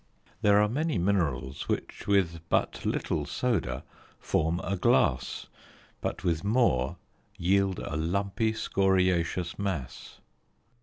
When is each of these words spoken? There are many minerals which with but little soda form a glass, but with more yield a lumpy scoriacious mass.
There 0.41 0.59
are 0.59 0.67
many 0.67 0.97
minerals 0.97 1.69
which 1.69 2.07
with 2.07 2.39
but 2.49 2.83
little 2.87 3.23
soda 3.27 3.83
form 4.19 4.59
a 4.63 4.75
glass, 4.75 5.45
but 6.01 6.23
with 6.23 6.43
more 6.43 6.97
yield 7.37 7.77
a 7.81 7.95
lumpy 7.95 8.53
scoriacious 8.53 9.59
mass. 9.59 10.17